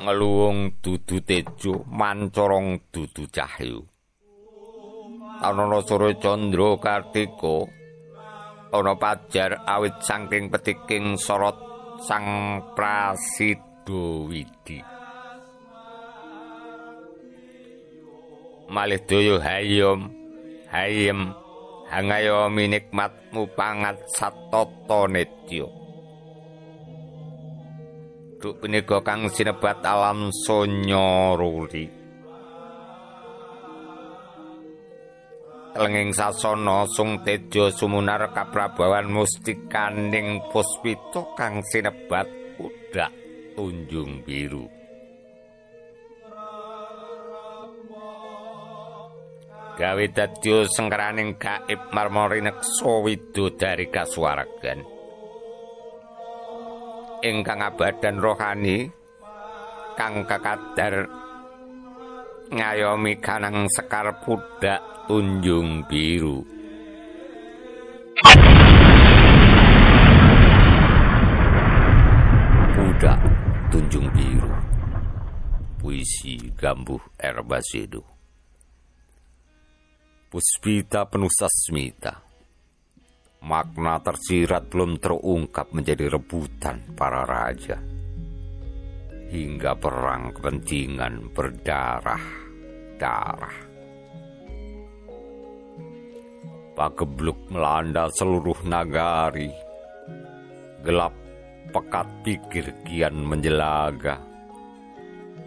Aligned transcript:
ngeluwung 0.00 0.80
dudu 0.80 1.20
tejo 1.20 1.84
mancorong 1.88 2.90
dudu 2.92 3.28
cahyu. 3.28 3.84
Ana 5.40 5.80
sore 5.84 6.20
candra 6.20 6.76
kartika 6.76 7.64
ana 8.70 8.94
pajar 8.94 9.66
awit 9.66 9.98
saking 10.04 10.52
petiking 10.52 11.18
sorot 11.18 11.56
sang 12.06 12.26
prasido 12.72 14.30
widi 14.30 14.78
malih 18.70 19.02
daya 19.02 19.42
hayom 19.42 20.14
hayem 20.70 21.34
hangayomi 21.90 22.70
nikmatmu 22.70 23.50
pangat 23.58 23.98
satata 24.14 25.10
netya 25.10 25.79
Duk 28.40 28.56
punika 28.56 29.04
kang 29.04 29.28
sinebat 29.28 29.84
alam 29.84 30.32
sonya 30.32 31.36
ruri 31.36 31.84
Lenging 35.76 36.16
sasana 36.16 36.88
sung 36.88 37.20
tejo 37.20 37.68
sumunar 37.68 38.32
kaprabawan 38.32 39.12
mustikaning 39.12 40.40
puspita 40.48 41.36
kang 41.36 41.60
sinebat 41.68 42.32
udak 42.56 43.12
tunjung 43.60 44.24
biru. 44.24 44.64
Gawe 49.76 50.04
dadya 50.16 50.64
sengkaraning 50.64 51.36
gaib 51.36 51.92
marmorinek 51.92 52.64
sawido 52.64 53.52
dari 53.52 53.92
kasuwargan 53.92 54.99
ingkang 57.20 57.60
abadan 57.60 58.16
rohani 58.16 58.88
kang 59.96 60.24
kakadar 60.24 61.04
ngayomi 62.48 63.20
kanang 63.20 63.68
sekar 63.68 64.08
pudak 64.24 64.80
tunjung 65.04 65.84
biru. 65.84 66.40
Pudak 72.72 73.20
tunjung 73.68 74.08
biru. 74.16 74.52
Puisi 75.80 76.36
gambuh 76.60 77.00
erbasedo 77.16 78.04
Puspita 80.30 81.08
penuh 81.10 81.32
sasmita. 81.32 82.29
Makna 83.40 83.96
tersirat 84.04 84.68
belum 84.68 85.00
terungkap 85.00 85.72
menjadi 85.72 86.12
rebutan 86.12 86.92
para 86.92 87.24
raja. 87.24 87.80
Hingga 89.32 89.80
perang 89.80 90.36
kepentingan 90.36 91.32
berdarah-darah. 91.32 93.58
Pagebluk 96.76 97.48
melanda 97.48 98.12
seluruh 98.12 98.60
nagari. 98.68 99.48
Gelap 100.84 101.16
pekat 101.72 102.08
pikir 102.24 102.72
kian 102.84 103.24
menjelaga 103.24 104.20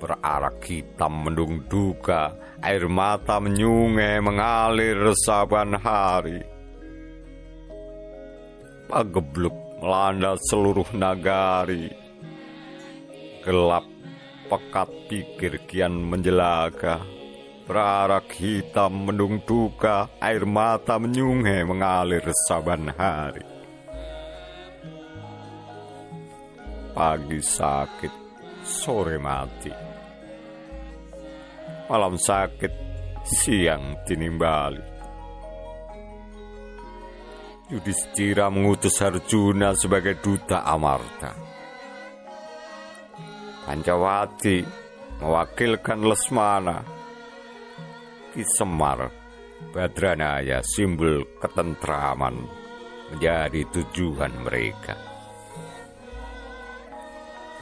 berarak 0.00 0.64
hitam 0.64 1.28
mendung 1.28 1.60
duka, 1.68 2.32
air 2.64 2.88
mata 2.88 3.36
menyungai 3.36 4.16
mengalir 4.24 5.12
saban 5.28 5.76
hari. 5.76 6.40
Pagebluk 8.90 9.54
melanda 9.78 10.34
seluruh 10.50 10.90
nagari. 10.98 11.94
Gelap 13.46 13.86
pekat 14.50 14.90
pikir 15.06 15.62
kian 15.70 15.94
menjelaga. 15.94 16.98
Berarak 17.70 18.34
hitam 18.34 19.06
mendung 19.06 19.46
duka, 19.46 20.10
air 20.18 20.42
mata 20.42 20.98
menyungai 20.98 21.62
mengalir 21.62 22.26
saban 22.50 22.90
hari. 22.90 23.46
Pagi 26.90 27.38
sakit, 27.38 28.14
sore 28.66 29.22
mati 29.22 29.90
malam 31.90 32.14
sakit, 32.14 32.70
siang 33.26 33.98
tinimbali. 34.06 34.99
Yudhistira 37.70 38.50
mengutus 38.50 38.98
Arjuna 38.98 39.78
sebagai 39.78 40.18
duta 40.18 40.66
Amarta. 40.66 41.30
Pancawati 43.62 44.58
mewakilkan 45.22 46.02
Lesmana. 46.02 46.82
Ki 48.34 48.42
Semar, 48.42 49.06
Badranaya 49.70 50.66
simbol 50.66 51.22
ketentraman 51.38 52.42
menjadi 53.14 53.62
tujuan 53.70 54.34
mereka. 54.42 54.98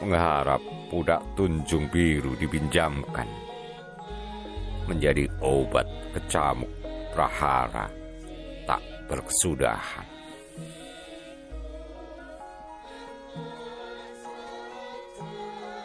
Mengharap 0.01 0.65
pudak 0.89 1.21
tunjung 1.37 1.93
biru 1.93 2.33
dipinjamkan 2.41 3.29
menjadi 4.89 5.29
obat 5.45 5.85
kecamuk 6.17 6.73
prahara 7.13 7.98
berkesudahan. 9.09 10.07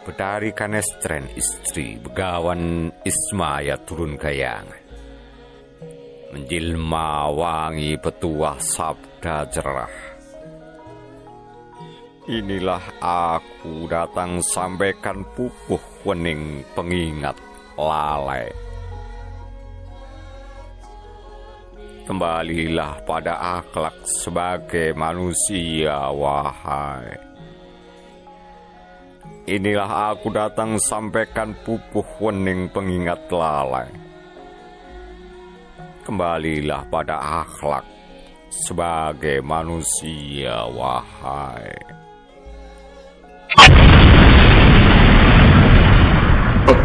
Betari 0.04 0.52
kanestren 0.52 1.32
istri 1.32 1.96
begawan 1.96 2.92
Ismaya 3.08 3.80
turun 3.88 4.20
kayangan. 4.20 4.84
Menjilma 6.36 7.32
wangi 7.32 7.96
petuah 7.96 8.60
sabda 8.60 9.48
cerah. 9.48 9.96
Inilah 12.28 12.84
aku 13.00 13.88
datang 13.88 14.44
sampaikan 14.44 15.24
pupuh 15.32 15.80
wening 16.04 16.64
pengingat 16.76 17.36
lalai 17.80 18.52
Kembalilah 22.04 23.00
pada 23.08 23.64
akhlak 23.64 23.96
sebagai 24.04 24.92
manusia, 24.92 26.12
wahai. 26.12 27.16
Inilah 29.48 30.12
aku 30.12 30.28
datang 30.28 30.76
sampaikan 30.76 31.56
pupuh 31.64 32.04
wening 32.20 32.68
pengingat 32.68 33.24
lalai. 33.32 33.88
Kembalilah 36.04 36.84
pada 36.92 37.16
akhlak 37.40 37.88
sebagai 38.52 39.40
manusia, 39.40 40.68
wahai. 40.68 41.72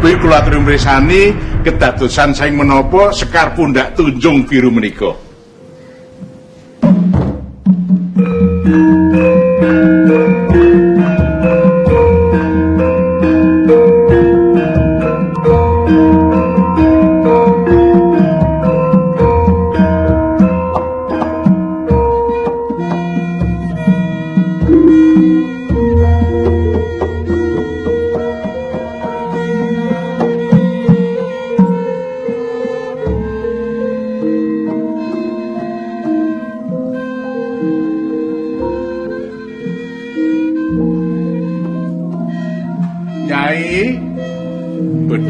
Bekti 0.00 0.16
kula 0.16 0.40
trimresani 0.40 1.28
kedadosan 1.60 2.32
saing 2.32 2.56
menapa 2.56 3.12
sekar 3.12 3.52
pundak 3.52 3.92
tunjung 3.92 4.48
biru 4.48 4.72
menika. 4.72 5.12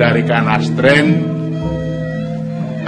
Astren 0.00 1.06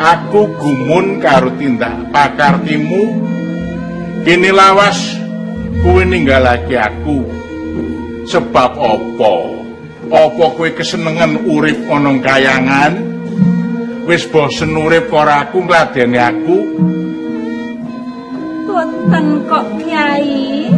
aku 0.01 0.49
gumun 0.57 1.21
karo 1.21 1.53
tindak 1.61 2.09
pakartimu 2.09 3.05
kini 4.25 4.49
lawas 4.49 4.97
kuwi 5.85 6.09
ninggalake 6.09 6.73
aku. 6.73 7.21
Sebab 8.33 8.73
apa? 8.81 9.35
Apa 10.09 10.45
kowe 10.57 10.71
kesenengan 10.73 11.45
urip 11.45 11.85
ana 11.93 12.17
kayangan? 12.17 12.93
Wis 14.09 14.25
bosen 14.33 14.73
urip 14.73 15.13
ora 15.13 15.45
aku 15.45 15.69
ngladeni 15.69 16.17
aku? 16.17 16.59
Boten 18.65 19.27
kok 19.53 19.67
kiai 19.85 20.73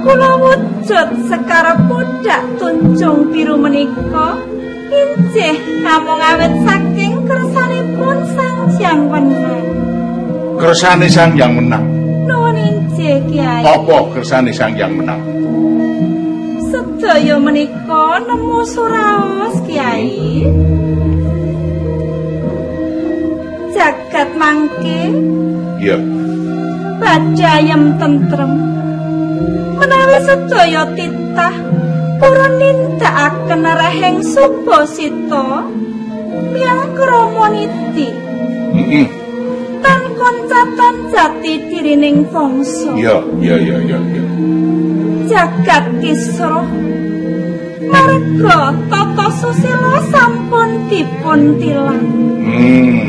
kula 0.00 0.32
wujud 0.40 1.08
sekara 1.28 1.76
pudak 1.84 2.42
tunjung 2.56 3.28
biru 3.28 3.60
menika 3.60 4.47
injih 5.38 5.86
namung 5.86 6.18
awit 6.18 6.50
saking 6.66 7.14
kersanipun 7.22 8.16
Sang 8.34 8.58
Hyang 8.74 9.02
Wenang. 9.06 9.66
Kersane 10.58 11.06
Sang 11.06 11.30
Hyang 11.38 11.54
menang. 11.54 11.86
Nuwun 12.26 12.58
injih 12.58 13.22
Kyai. 13.30 13.62
Apa 13.62 13.96
kersane 14.18 14.50
Sang 14.50 14.74
Hyang 14.74 14.98
menang? 14.98 15.22
Sedaya 16.74 17.38
menika 17.38 18.18
nemu 18.26 18.58
suraos 18.66 19.54
Kyai. 19.62 20.42
Jagat 23.78 24.34
mangke 24.34 25.14
Iya. 25.78 26.02
badayem 26.98 27.94
tentrem. 28.02 28.52
Menawi 29.78 30.18
sedaya 30.26 30.82
titah 30.98 31.54
purun 32.18 32.54
nindakaken 32.58 33.62
rahing 33.64 34.18
Subasita 34.22 35.66
miyang 36.52 36.92
kramaniti 36.94 38.08
Heeh. 38.74 39.06
tan 39.78 40.02
koncatan 40.18 40.94
jati 41.08 41.52
dirining 41.70 42.26
bangsa. 42.28 42.92
Iya, 42.98 43.16
iya, 43.40 43.56
iya, 43.56 43.76
iya, 43.86 43.98
iya. 44.02 44.22
jagat 45.28 45.84
kisruh 46.02 46.66
marga 47.88 48.60
tata 48.90 49.26
susila 49.38 50.02
sampun 50.12 50.68
dipun 50.92 51.40
tilang 51.62 52.04
Hmm. 52.48 53.04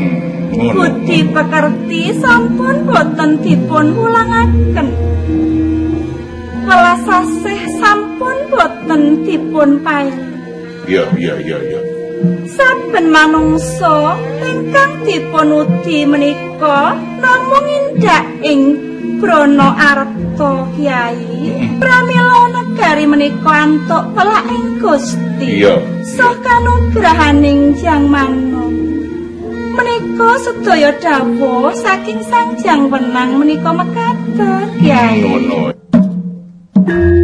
Budi 0.76 1.24
pekerti 1.32 2.12
sampun 2.20 2.84
boten 2.84 3.40
dipun 3.40 3.96
ulangaken 3.96 4.88
welas 6.70 7.02
asih 7.02 7.60
sampun 7.82 8.36
boten 8.46 9.26
dipun 9.26 9.82
paing 9.82 10.30
Iya, 10.86 11.02
iya, 11.18 11.34
iya, 11.42 11.58
iya. 11.66 11.80
saben 12.46 13.10
manungsa 13.10 14.14
ingkang 14.38 15.02
dipun 15.02 15.66
udi 15.66 16.06
menika 16.06 16.94
namung 17.18 17.66
indak 17.66 18.22
ing 18.46 18.60
brana 19.18 19.74
arta 19.74 20.52
kyai 20.78 21.18
pramila 21.82 22.42
negari 22.54 23.04
menika 23.06 23.66
antuk 23.66 24.04
pelak 24.14 24.46
ing 24.50 24.66
Gusti 24.78 25.66
Iya. 25.66 25.74
sah 26.06 26.34
kanugrahaning 26.38 27.74
Jang 27.82 28.06
Mano 28.06 28.70
menika 29.74 30.30
sedaya 30.42 30.90
dawuh 31.02 31.70
saking 31.74 32.20
Sang 32.26 32.54
Jang 32.62 32.90
Wenang 32.90 33.38
menika 33.42 33.70
mekaten 33.74 34.70
kyai 34.82 35.18
Ngono. 35.22 35.89
Thank 36.90 37.14
you. 37.14 37.19